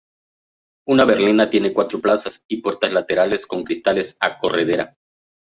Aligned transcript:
Una 0.87 1.05
berlina 1.05 1.47
tiene 1.51 1.73
cuatro 1.73 2.01
plazas 2.01 2.43
y 2.47 2.59
puertas 2.63 2.91
laterales 2.91 3.45
con 3.45 3.63
cristales 3.63 4.17
a 4.19 4.39
corredera. 4.39 4.97